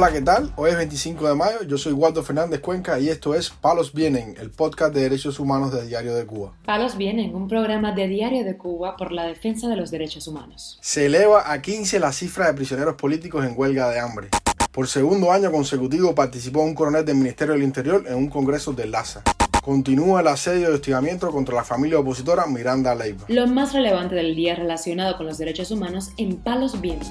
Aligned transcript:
Hola, 0.00 0.12
¿qué 0.12 0.22
tal? 0.22 0.50
Hoy 0.56 0.70
es 0.70 0.78
25 0.78 1.28
de 1.28 1.34
mayo, 1.34 1.62
yo 1.68 1.76
soy 1.76 1.92
Waldo 1.92 2.22
Fernández 2.22 2.60
Cuenca 2.60 2.98
y 2.98 3.10
esto 3.10 3.34
es 3.34 3.50
Palos 3.50 3.92
Vienen, 3.92 4.34
el 4.40 4.50
podcast 4.50 4.94
de 4.94 5.02
derechos 5.02 5.38
humanos 5.38 5.74
de 5.74 5.86
Diario 5.86 6.14
de 6.14 6.24
Cuba. 6.24 6.54
Palos 6.64 6.96
Vienen, 6.96 7.34
un 7.34 7.48
programa 7.48 7.92
de 7.92 8.08
Diario 8.08 8.42
de 8.42 8.56
Cuba 8.56 8.96
por 8.96 9.12
la 9.12 9.24
defensa 9.24 9.68
de 9.68 9.76
los 9.76 9.90
derechos 9.90 10.26
humanos. 10.26 10.78
Se 10.80 11.04
eleva 11.04 11.52
a 11.52 11.60
15 11.60 12.00
la 12.00 12.12
cifra 12.12 12.46
de 12.46 12.54
prisioneros 12.54 12.94
políticos 12.94 13.44
en 13.44 13.52
huelga 13.54 13.90
de 13.90 14.00
hambre. 14.00 14.28
Por 14.72 14.88
segundo 14.88 15.32
año 15.32 15.52
consecutivo 15.52 16.14
participó 16.14 16.62
un 16.62 16.74
coronel 16.74 17.04
del 17.04 17.16
Ministerio 17.16 17.52
del 17.52 17.62
Interior 17.62 18.02
en 18.08 18.14
un 18.14 18.30
congreso 18.30 18.72
de 18.72 18.86
LASA. 18.86 19.22
Continúa 19.62 20.22
el 20.22 20.28
asedio 20.28 20.70
y 20.70 20.72
hostigamiento 20.72 21.30
contra 21.30 21.56
la 21.56 21.64
familia 21.64 21.98
opositora 21.98 22.46
Miranda 22.46 22.94
Leiva. 22.94 23.26
Lo 23.28 23.46
más 23.46 23.74
relevante 23.74 24.14
del 24.14 24.34
día 24.34 24.54
relacionado 24.54 25.18
con 25.18 25.26
los 25.26 25.36
derechos 25.36 25.70
humanos 25.70 26.12
en 26.16 26.38
Palos 26.38 26.80
Vienen. 26.80 27.06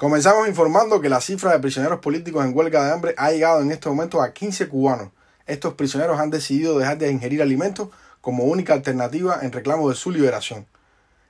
Comenzamos 0.00 0.48
informando 0.48 1.02
que 1.02 1.10
la 1.10 1.20
cifra 1.20 1.52
de 1.52 1.58
prisioneros 1.58 2.00
políticos 2.00 2.42
en 2.42 2.56
huelga 2.56 2.86
de 2.86 2.90
hambre 2.90 3.14
ha 3.18 3.32
llegado 3.32 3.60
en 3.60 3.70
este 3.70 3.90
momento 3.90 4.22
a 4.22 4.32
15 4.32 4.66
cubanos. 4.70 5.10
Estos 5.46 5.74
prisioneros 5.74 6.18
han 6.18 6.30
decidido 6.30 6.78
dejar 6.78 6.96
de 6.96 7.12
ingerir 7.12 7.42
alimentos 7.42 7.90
como 8.22 8.44
única 8.44 8.72
alternativa 8.72 9.40
en 9.42 9.52
reclamo 9.52 9.90
de 9.90 9.96
su 9.96 10.10
liberación. 10.10 10.64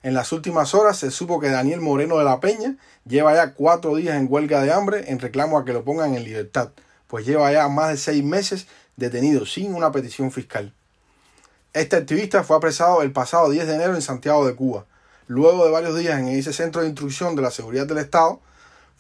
En 0.05 0.15
las 0.15 0.31
últimas 0.31 0.73
horas 0.73 0.99
se 0.99 1.11
supo 1.11 1.41
que 1.41 1.51
Daniel 1.51 1.81
Moreno 1.81 2.17
de 2.19 2.25
la 2.25 2.39
Peña 2.39 2.77
lleva 3.05 3.35
ya 3.35 3.55
cuatro 3.55 3.97
días 3.97 4.15
en 4.15 4.29
huelga 4.31 4.63
de 4.63 4.73
hambre 4.73 5.11
en 5.11 5.19
reclamo 5.19 5.59
a 5.59 5.65
que 5.65 5.73
lo 5.73 5.83
pongan 5.83 6.15
en 6.15 6.23
libertad, 6.23 6.71
pues 7.09 7.27
lleva 7.27 7.51
ya 7.51 7.67
más 7.67 7.89
de 7.89 7.97
seis 7.97 8.23
meses 8.23 8.69
detenido 8.95 9.47
sin 9.47 9.75
una 9.75 9.91
petición 9.91 10.31
fiscal. 10.31 10.73
Este 11.73 11.97
activista 11.97 12.45
fue 12.45 12.57
apresado 12.57 13.03
el 13.03 13.11
pasado 13.11 13.51
10 13.51 13.67
de 13.67 13.75
enero 13.75 13.97
en 13.97 14.03
Santiago 14.03 14.47
de 14.47 14.55
Cuba. 14.55 14.87
Luego 15.27 15.65
de 15.65 15.73
varios 15.73 15.99
días 15.99 16.21
en 16.21 16.29
ese 16.29 16.53
centro 16.53 16.83
de 16.83 16.87
instrucción 16.87 17.35
de 17.35 17.43
la 17.43 17.51
seguridad 17.51 17.89
del 17.89 17.99
Estado, 17.99 18.41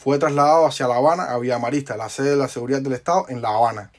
fue 0.02 0.18
trasladado 0.18 0.64
hacia 0.64 0.88
La 0.88 0.96
Habana, 0.96 1.24
a 1.24 1.38
Villa 1.38 1.58
Marista, 1.58 1.94
la 1.94 2.08
sede 2.08 2.30
de 2.30 2.36
la 2.36 2.48
seguridad 2.48 2.80
del 2.80 2.94
Estado 2.94 3.26
en 3.28 3.42
La 3.42 3.50
Habana. 3.50 3.92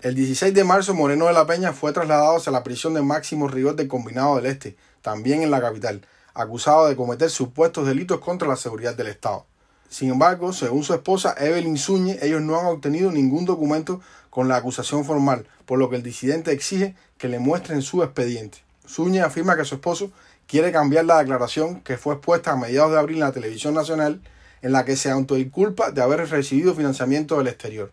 El 0.00 0.14
16 0.14 0.54
de 0.54 0.64
marzo, 0.64 0.94
Moreno 0.94 1.26
de 1.26 1.34
la 1.34 1.46
Peña 1.46 1.74
fue 1.74 1.92
trasladado 1.92 2.38
hacia 2.38 2.50
la 2.50 2.62
prisión 2.62 2.94
de 2.94 3.02
máximo 3.02 3.48
rigor 3.48 3.76
del 3.76 3.86
Combinado 3.86 4.36
del 4.36 4.46
Este, 4.46 4.78
también 5.02 5.42
en 5.42 5.50
la 5.50 5.60
capital, 5.60 6.06
acusado 6.32 6.88
de 6.88 6.96
cometer 6.96 7.28
supuestos 7.28 7.86
delitos 7.86 8.18
contra 8.20 8.48
la 8.48 8.56
seguridad 8.56 8.94
del 8.94 9.08
Estado. 9.08 9.44
Sin 9.90 10.08
embargo, 10.08 10.54
según 10.54 10.84
su 10.84 10.94
esposa 10.94 11.34
Evelyn 11.38 11.76
Zúñez, 11.76 12.22
ellos 12.22 12.40
no 12.40 12.58
han 12.58 12.64
obtenido 12.64 13.12
ningún 13.12 13.44
documento 13.44 14.00
con 14.30 14.48
la 14.48 14.56
acusación 14.56 15.04
formal, 15.04 15.46
por 15.66 15.78
lo 15.78 15.90
que 15.90 15.96
el 15.96 16.02
disidente 16.02 16.52
exige 16.52 16.96
que 17.18 17.28
le 17.28 17.40
muestren 17.40 17.82
su 17.82 18.02
expediente. 18.02 18.64
Zúñez 18.88 19.22
afirma 19.22 19.54
que 19.54 19.66
su 19.66 19.74
esposo 19.74 20.12
quiere 20.46 20.72
cambiar 20.72 21.04
la 21.04 21.18
declaración 21.18 21.82
que 21.82 21.98
fue 21.98 22.14
expuesta 22.14 22.52
a 22.52 22.56
mediados 22.56 22.92
de 22.92 22.98
abril 22.98 23.16
en 23.16 23.24
la 23.24 23.32
televisión 23.32 23.74
nacional 23.74 24.22
en 24.62 24.72
la 24.72 24.84
que 24.84 24.96
se 24.96 25.10
autoinculpa 25.10 25.90
de 25.90 26.00
haber 26.02 26.28
recibido 26.30 26.74
financiamiento 26.74 27.38
del 27.38 27.48
exterior. 27.48 27.92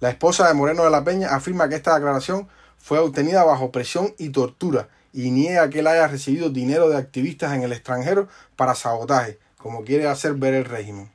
La 0.00 0.10
esposa 0.10 0.46
de 0.46 0.54
Moreno 0.54 0.84
de 0.84 0.90
la 0.90 1.02
Peña 1.02 1.34
afirma 1.34 1.68
que 1.68 1.76
esta 1.76 1.94
declaración 1.94 2.48
fue 2.78 2.98
obtenida 2.98 3.42
bajo 3.44 3.72
presión 3.72 4.14
y 4.18 4.28
tortura 4.28 4.88
y 5.14 5.30
niega 5.30 5.70
que 5.70 5.78
él 5.78 5.86
haya 5.86 6.06
recibido 6.08 6.50
dinero 6.50 6.88
de 6.88 6.98
activistas 6.98 7.54
en 7.54 7.62
el 7.62 7.72
extranjero 7.72 8.28
para 8.56 8.74
sabotaje, 8.74 9.38
como 9.56 9.82
quiere 9.82 10.06
hacer 10.06 10.34
ver 10.34 10.54
el 10.54 10.64
régimen. 10.64 11.10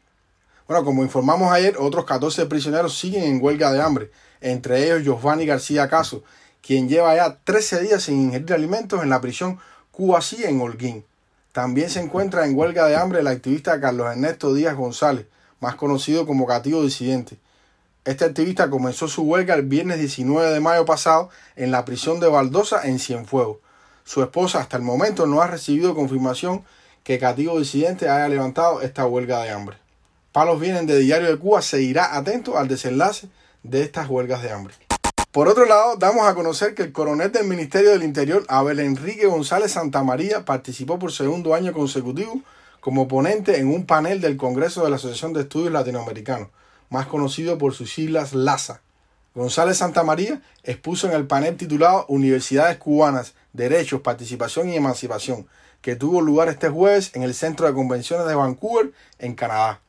Bueno, 0.67 0.85
como 0.85 1.03
informamos 1.03 1.51
ayer, 1.51 1.75
otros 1.77 2.05
14 2.05 2.45
prisioneros 2.45 2.97
siguen 2.97 3.23
en 3.23 3.43
huelga 3.43 3.71
de 3.71 3.81
hambre, 3.81 4.11
entre 4.41 4.85
ellos 4.85 5.03
Giovanni 5.03 5.45
García 5.45 5.89
Caso, 5.89 6.23
quien 6.61 6.87
lleva 6.87 7.15
ya 7.15 7.37
13 7.43 7.81
días 7.81 8.03
sin 8.03 8.21
ingerir 8.21 8.53
alimentos 8.53 9.03
en 9.03 9.09
la 9.09 9.21
prisión 9.21 9.59
Cubasí 9.91 10.43
en 10.43 10.61
Holguín. 10.61 11.05
También 11.59 11.89
se 11.89 11.99
encuentra 11.99 12.45
en 12.45 12.57
huelga 12.57 12.87
de 12.87 12.95
hambre 12.95 13.19
el 13.19 13.27
activista 13.27 13.81
Carlos 13.81 14.09
Ernesto 14.09 14.53
Díaz 14.53 14.77
González, 14.77 15.25
más 15.59 15.75
conocido 15.75 16.25
como 16.25 16.47
Cativo 16.47 16.81
Disidente. 16.83 17.37
Este 18.05 18.23
activista 18.23 18.69
comenzó 18.69 19.09
su 19.09 19.23
huelga 19.23 19.55
el 19.55 19.63
viernes 19.63 19.99
19 19.99 20.51
de 20.51 20.61
mayo 20.61 20.85
pasado 20.85 21.29
en 21.57 21.71
la 21.71 21.83
prisión 21.83 22.21
de 22.21 22.29
Baldosa 22.29 22.87
en 22.87 22.97
Cienfuegos. 22.97 23.57
Su 24.05 24.23
esposa 24.23 24.61
hasta 24.61 24.77
el 24.77 24.83
momento 24.83 25.27
no 25.27 25.41
ha 25.41 25.47
recibido 25.47 25.95
confirmación 25.95 26.63
que 27.03 27.19
Cativo 27.19 27.59
Disidente 27.59 28.07
haya 28.07 28.29
levantado 28.29 28.79
esta 28.79 29.05
huelga 29.05 29.43
de 29.43 29.49
hambre. 29.49 29.75
Palos 30.31 30.61
Vienen 30.61 30.85
de 30.85 30.97
Diario 30.97 31.27
de 31.27 31.35
Cuba 31.35 31.61
seguirá 31.61 32.15
atento 32.15 32.57
al 32.57 32.69
desenlace 32.69 33.27
de 33.63 33.81
estas 33.81 34.07
huelgas 34.07 34.41
de 34.43 34.51
hambre. 34.53 34.88
Por 35.31 35.47
otro 35.47 35.65
lado, 35.65 35.95
damos 35.95 36.27
a 36.27 36.33
conocer 36.33 36.73
que 36.73 36.81
el 36.81 36.91
coronel 36.91 37.31
del 37.31 37.45
Ministerio 37.45 37.91
del 37.91 38.01
Interior, 38.01 38.43
Abel 38.47 38.79
Enrique 38.79 39.27
González 39.27 39.73
Santamaría, 39.73 40.43
participó 40.43 40.97
por 40.97 41.11
segundo 41.11 41.53
año 41.53 41.71
consecutivo 41.71 42.41
como 42.79 43.07
ponente 43.07 43.59
en 43.59 43.67
un 43.67 43.85
panel 43.85 44.21
del 44.21 44.37
Congreso 44.37 44.83
de 44.83 44.89
la 44.89 44.95
Asociación 44.95 45.33
de 45.33 45.41
Estudios 45.41 45.71
Latinoamericanos, 45.71 46.47
más 46.89 47.05
conocido 47.05 47.59
por 47.59 47.75
sus 47.75 47.93
siglas 47.93 48.33
LASA. 48.33 48.81
González 49.35 49.77
Santamaría 49.77 50.41
expuso 50.63 51.07
en 51.07 51.13
el 51.13 51.27
panel 51.27 51.57
titulado 51.57 52.07
Universidades 52.07 52.77
Cubanas, 52.77 53.35
Derechos, 53.53 54.01
Participación 54.01 54.69
y 54.69 54.77
Emancipación, 54.77 55.45
que 55.81 55.95
tuvo 55.95 56.21
lugar 56.21 56.49
este 56.49 56.69
jueves 56.69 57.11
en 57.13 57.21
el 57.21 57.35
Centro 57.35 57.67
de 57.67 57.75
Convenciones 57.75 58.25
de 58.25 58.33
Vancouver, 58.33 58.93
en 59.19 59.35
Canadá. 59.35 59.79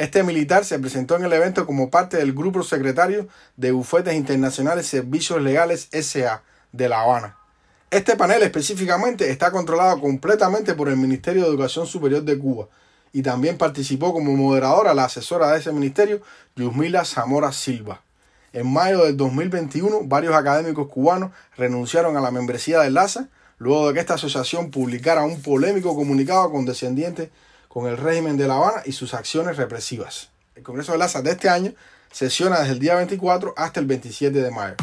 Este 0.00 0.22
militar 0.22 0.64
se 0.64 0.78
presentó 0.78 1.16
en 1.16 1.24
el 1.26 1.32
evento 1.34 1.66
como 1.66 1.90
parte 1.90 2.16
del 2.16 2.32
grupo 2.32 2.62
secretario 2.62 3.28
de 3.58 3.70
Bufetes 3.70 4.14
Internacionales 4.14 4.86
Servicios 4.86 5.42
Legales 5.42 5.90
SA 5.92 6.42
de 6.72 6.88
La 6.88 7.02
Habana. 7.02 7.36
Este 7.90 8.16
panel 8.16 8.42
específicamente 8.42 9.28
está 9.28 9.50
controlado 9.50 10.00
completamente 10.00 10.72
por 10.72 10.88
el 10.88 10.96
Ministerio 10.96 11.42
de 11.42 11.50
Educación 11.50 11.86
Superior 11.86 12.22
de 12.22 12.38
Cuba 12.38 12.68
y 13.12 13.20
también 13.20 13.58
participó 13.58 14.14
como 14.14 14.34
moderadora 14.34 14.94
la 14.94 15.04
asesora 15.04 15.50
de 15.50 15.58
ese 15.58 15.70
ministerio, 15.70 16.22
Yusmila 16.56 17.04
Zamora 17.04 17.52
Silva. 17.52 18.00
En 18.54 18.72
mayo 18.72 19.04
del 19.04 19.18
2021, 19.18 20.04
varios 20.04 20.34
académicos 20.34 20.88
cubanos 20.88 21.30
renunciaron 21.58 22.16
a 22.16 22.22
la 22.22 22.30
membresía 22.30 22.80
de 22.80 22.90
LASA 22.90 23.28
luego 23.58 23.88
de 23.88 23.92
que 23.92 24.00
esta 24.00 24.14
asociación 24.14 24.70
publicara 24.70 25.24
un 25.24 25.42
polémico 25.42 25.94
comunicado 25.94 26.50
condescendiente 26.50 27.30
con 27.70 27.86
el 27.86 27.96
régimen 27.96 28.36
de 28.36 28.48
La 28.48 28.56
Habana 28.56 28.82
y 28.84 28.90
sus 28.90 29.14
acciones 29.14 29.56
represivas. 29.56 30.30
El 30.56 30.64
Congreso 30.64 30.90
de 30.90 30.98
LASA 30.98 31.22
de 31.22 31.30
este 31.30 31.48
año 31.48 31.72
sesiona 32.10 32.58
desde 32.58 32.72
el 32.72 32.80
día 32.80 32.96
24 32.96 33.54
hasta 33.56 33.78
el 33.78 33.86
27 33.86 34.42
de 34.42 34.50
mayo. 34.50 34.74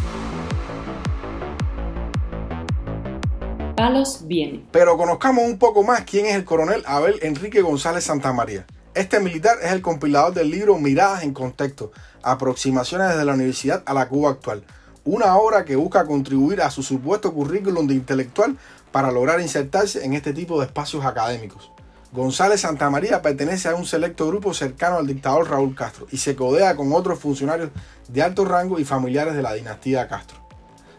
Palos 3.75 4.25
viene. 4.25 4.65
Pero 4.71 4.95
conozcamos 4.95 5.43
un 5.43 5.59
poco 5.59 5.83
más 5.83 6.05
quién 6.05 6.27
es 6.27 6.35
el 6.35 6.45
coronel 6.45 6.81
Abel 6.85 7.19
Enrique 7.23 7.61
González 7.61 8.05
Santamaría. 8.05 8.65
Este 8.95 9.19
militar 9.19 9.57
es 9.61 9.73
el 9.73 9.81
compilador 9.81 10.33
del 10.33 10.49
libro 10.49 10.77
Miradas 10.77 11.23
en 11.23 11.33
Contexto, 11.33 11.91
aproximaciones 12.23 13.09
desde 13.09 13.25
la 13.25 13.33
universidad 13.33 13.83
a 13.85 13.93
la 13.93 14.07
Cuba 14.07 14.29
actual, 14.29 14.63
una 15.03 15.35
obra 15.35 15.65
que 15.65 15.75
busca 15.75 16.05
contribuir 16.05 16.61
a 16.61 16.71
su 16.71 16.81
supuesto 16.83 17.33
currículum 17.33 17.85
de 17.85 17.95
intelectual 17.95 18.57
para 18.93 19.11
lograr 19.11 19.41
insertarse 19.41 20.05
en 20.05 20.13
este 20.13 20.31
tipo 20.31 20.57
de 20.61 20.67
espacios 20.67 21.03
académicos. 21.03 21.69
González 22.13 22.61
Santamaría 22.61 23.21
pertenece 23.21 23.67
a 23.67 23.75
un 23.75 23.85
selecto 23.85 24.27
grupo 24.27 24.53
cercano 24.53 24.97
al 24.97 25.07
dictador 25.07 25.49
Raúl 25.49 25.75
Castro 25.75 26.07
y 26.09 26.17
se 26.17 26.35
codea 26.35 26.75
con 26.75 26.93
otros 26.93 27.19
funcionarios 27.19 27.69
de 28.07 28.21
alto 28.21 28.45
rango 28.45 28.79
y 28.79 28.85
familiares 28.85 29.35
de 29.35 29.41
la 29.41 29.53
dinastía 29.53 30.07
Castro. 30.07 30.37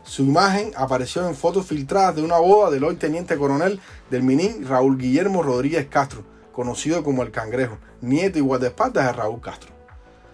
Su 0.02 0.22
imagen 0.22 0.70
apareció 0.76 1.26
en 1.26 1.34
fotos 1.34 1.66
filtradas 1.66 2.16
de 2.16 2.22
una 2.22 2.38
boda 2.38 2.70
del 2.70 2.84
hoy 2.84 2.96
teniente 2.96 3.38
coronel 3.38 3.80
del 4.10 4.22
Minin 4.22 4.66
Raúl 4.68 4.98
Guillermo 4.98 5.42
Rodríguez 5.42 5.86
Castro, 5.88 6.24
conocido 6.52 7.02
como 7.02 7.22
el 7.22 7.30
Cangrejo, 7.30 7.78
nieto 8.02 8.38
y 8.38 8.42
guardaespaldas 8.42 9.06
de 9.06 9.12
Raúl 9.12 9.40
Castro. 9.40 9.70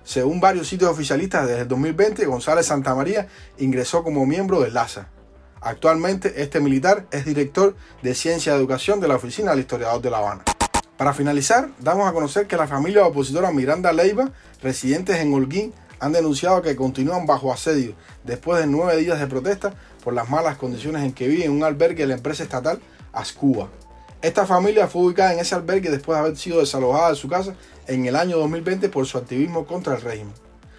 Según 0.03 0.41
varios 0.41 0.69
sitios 0.69 0.91
oficialistas, 0.91 1.47
desde 1.47 1.63
el 1.63 1.69
2020 1.69 2.27
González 2.27 2.67
Santamaría 2.67 3.29
ingresó 3.59 4.03
como 4.03 4.27
miembro 4.27 4.61
del 4.61 4.75
LASA. 4.75 5.09
Actualmente 5.61 6.43
este 6.43 6.61
militar 6.61 7.07
es 7.11 7.25
director 7.25 7.75
de 8.03 8.15
Ciencia 8.15 8.53
de 8.53 8.59
Educación 8.59 9.01
de 9.01 9.09
la 9.09 9.17
Oficina 9.17 9.53
del 9.53 9.61
Historiador 9.61 10.03
de 10.03 10.11
La 10.11 10.19
Habana. 10.19 10.45
Para 10.97 11.13
finalizar, 11.13 11.71
damos 11.81 12.09
a 12.09 12.13
conocer 12.13 12.47
que 12.47 12.57
la 12.57 12.69
familia 12.69 13.05
opositora 13.05 13.51
Miranda 13.51 13.93
Leiva, 13.93 14.31
residentes 14.63 15.17
en 15.17 15.35
Holguín, 15.35 15.75
han 15.99 16.13
denunciado 16.13 16.63
que 16.63 16.77
continúan 16.77 17.27
bajo 17.27 17.53
asedio 17.53 17.95
después 18.23 18.61
de 18.61 18.69
nueve 18.69 18.97
días 18.99 19.19
de 19.19 19.27
protesta 19.27 19.75
por 20.05 20.15
las 20.15 20.31
malas 20.31 20.57
condiciones 20.57 21.03
en 21.03 21.13
que 21.13 21.27
viven 21.27 21.47
en 21.47 21.53
un 21.53 21.65
albergue 21.65 22.05
de 22.05 22.09
la 22.09 22.15
empresa 22.15 22.45
estatal 22.45 22.81
Ascuba. 23.13 23.69
Esta 24.23 24.47
familia 24.47 24.87
fue 24.87 25.03
ubicada 25.03 25.33
en 25.33 25.41
ese 25.41 25.57
albergue 25.57 25.91
después 25.91 26.17
de 26.17 26.21
haber 26.21 26.37
sido 26.37 26.61
desalojada 26.61 27.11
de 27.11 27.17
su 27.17 27.29
casa 27.29 27.55
en 27.89 28.07
el 28.07 28.15
año 28.15 28.39
2020 28.39 28.89
por 28.89 29.07
su 29.07 29.19
activismo 29.19 29.67
contra 29.67 29.97
el 29.97 30.01
régimen. 30.01 30.33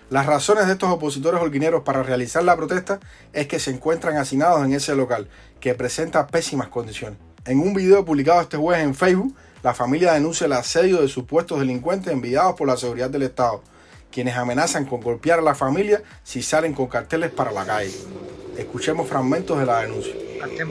Las 0.09 0.27
razones 0.27 0.67
de 0.67 0.73
estos 0.73 0.89
opositores 0.89 1.41
holguineros 1.41 1.83
para 1.83 2.03
realizar 2.03 2.43
la 2.43 2.55
protesta 2.55 2.99
es 3.33 3.47
que 3.47 3.59
se 3.59 3.71
encuentran 3.71 4.17
hacinados 4.17 4.63
en 4.63 4.73
ese 4.73 4.95
local, 4.95 5.27
que 5.59 5.73
presenta 5.73 6.27
pésimas 6.27 6.69
condiciones. 6.69 7.19
En 7.45 7.59
un 7.59 7.73
video 7.73 8.05
publicado 8.05 8.41
este 8.41 8.57
jueves 8.57 8.83
en 8.83 8.95
Facebook, 8.95 9.35
la 9.65 9.73
familia 9.73 10.13
denuncia 10.13 10.45
el 10.45 10.53
asedio 10.53 11.01
de 11.01 11.07
supuestos 11.07 11.59
delincuentes 11.59 12.13
enviados 12.13 12.53
por 12.53 12.67
la 12.67 12.77
seguridad 12.77 13.09
del 13.09 13.23
Estado, 13.23 13.63
quienes 14.11 14.35
amenazan 14.35 14.85
con 14.85 15.01
golpear 15.01 15.39
a 15.39 15.41
la 15.41 15.55
familia 15.55 16.03
si 16.23 16.43
salen 16.43 16.71
con 16.71 16.85
carteles 16.85 17.31
para 17.31 17.51
la 17.51 17.65
calle. 17.65 17.91
Escuchemos 18.55 19.09
fragmentos 19.09 19.57
de 19.57 19.65
la 19.65 19.81
denuncia. 19.81 20.13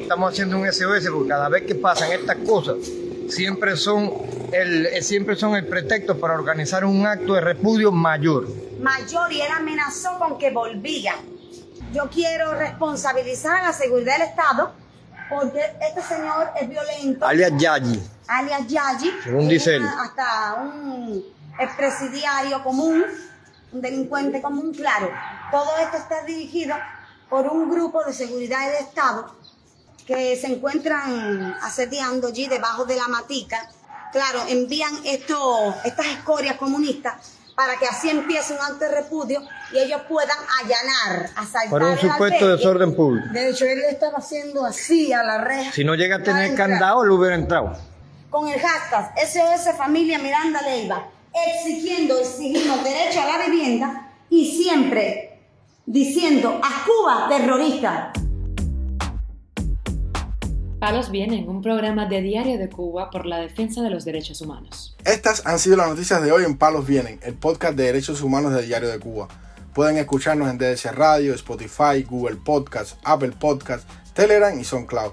Estamos 0.00 0.32
haciendo 0.32 0.58
un 0.58 0.72
SOS 0.72 1.08
porque 1.10 1.28
cada 1.28 1.48
vez 1.48 1.64
que 1.64 1.74
pasan 1.74 2.12
estas 2.12 2.36
cosas, 2.46 2.76
siempre 3.28 3.76
son 3.76 4.12
el, 4.52 4.86
eh, 4.86 5.02
siempre 5.02 5.34
son 5.34 5.56
el 5.56 5.66
pretexto 5.66 6.20
para 6.20 6.34
organizar 6.34 6.84
un 6.84 7.04
acto 7.04 7.34
de 7.34 7.40
repudio 7.40 7.90
mayor. 7.90 8.46
Mayor 8.80 9.32
y 9.32 9.40
él 9.40 9.50
amenazó 9.56 10.20
con 10.20 10.38
que 10.38 10.52
volvía. 10.52 11.16
Yo 11.92 12.08
quiero 12.10 12.54
responsabilizar 12.54 13.56
a 13.56 13.62
la 13.64 13.72
seguridad 13.72 14.18
del 14.18 14.28
Estado 14.28 14.72
porque 15.28 15.58
este 15.80 16.00
señor 16.00 16.50
es 16.60 16.68
violento. 16.68 17.26
Alias 17.26 17.50
Yayi. 17.58 18.13
Alias 18.26 18.66
Yayi. 18.66 19.12
Según 19.22 19.48
dice 19.48 19.76
él. 19.76 19.84
Hasta 19.84 20.54
un 20.62 21.24
presidiario 21.76 22.62
común, 22.62 23.04
un 23.72 23.80
delincuente 23.80 24.40
común, 24.40 24.72
claro. 24.74 25.10
Todo 25.50 25.70
esto 25.82 25.96
está 25.96 26.22
dirigido 26.24 26.74
por 27.28 27.46
un 27.46 27.70
grupo 27.70 28.04
de 28.04 28.12
seguridad 28.12 28.66
del 28.66 28.84
Estado 28.84 29.34
que 30.06 30.36
se 30.36 30.48
encuentran 30.48 31.56
asediando 31.62 32.28
allí 32.28 32.46
debajo 32.46 32.84
de 32.84 32.96
la 32.96 33.08
matica. 33.08 33.68
Claro, 34.12 34.42
envían 34.48 34.92
esto, 35.04 35.74
estas 35.84 36.06
escorias 36.06 36.56
comunistas 36.56 37.14
para 37.56 37.76
que 37.76 37.86
así 37.86 38.10
empiece 38.10 38.52
un 38.52 38.60
acto 38.60 38.84
de 38.84 38.88
repudio 38.88 39.40
y 39.72 39.78
ellos 39.78 40.02
puedan 40.08 40.36
allanar, 40.60 41.30
asaltar 41.36 41.70
Por 41.70 41.82
un 41.82 41.98
supuesto 41.98 42.48
desorden 42.48 42.94
público. 42.94 43.28
De 43.32 43.50
hecho, 43.50 43.64
él 43.64 43.82
estaba 43.88 44.18
haciendo 44.18 44.64
así 44.64 45.12
a 45.12 45.22
la 45.22 45.38
reja. 45.38 45.72
Si 45.72 45.84
no 45.84 45.94
llega 45.94 46.16
a 46.16 46.22
tener 46.22 46.54
candado, 46.54 47.04
lo 47.04 47.14
hubiera 47.14 47.36
entrado. 47.36 47.76
Con 48.34 48.48
el 48.48 48.58
hashtag 48.58 49.14
SOS 49.16 49.76
Familia 49.76 50.18
Miranda 50.18 50.60
Leiva, 50.60 51.08
exigiendo, 51.32 52.18
exigimos 52.18 52.82
derecho 52.82 53.20
a 53.20 53.26
la 53.26 53.46
vivienda 53.46 54.10
y 54.28 54.60
siempre 54.60 55.38
diciendo 55.86 56.60
a 56.60 56.84
Cuba 56.84 57.28
terrorista. 57.28 58.12
Palos 60.80 61.12
Vienen, 61.12 61.48
un 61.48 61.62
programa 61.62 62.06
de 62.06 62.22
Diario 62.22 62.58
de 62.58 62.68
Cuba 62.68 63.08
por 63.08 63.24
la 63.24 63.38
defensa 63.38 63.82
de 63.82 63.90
los 63.90 64.04
derechos 64.04 64.40
humanos. 64.40 64.96
Estas 65.04 65.46
han 65.46 65.60
sido 65.60 65.76
las 65.76 65.86
noticias 65.86 66.20
de 66.20 66.32
hoy 66.32 66.42
en 66.42 66.58
Palos 66.58 66.88
Vienen, 66.88 67.20
el 67.22 67.34
podcast 67.34 67.76
de 67.76 67.84
derechos 67.84 68.20
humanos 68.20 68.52
de 68.52 68.62
Diario 68.62 68.88
de 68.88 68.98
Cuba. 68.98 69.28
Pueden 69.74 69.96
escucharnos 69.96 70.50
en 70.50 70.58
DDC 70.58 70.86
Radio, 70.86 71.34
Spotify, 71.34 72.02
Google 72.02 72.38
Podcast, 72.44 72.98
Apple 73.04 73.34
Podcast, 73.38 73.88
Telegram 74.12 74.58
y 74.58 74.64
SoundCloud. 74.64 75.12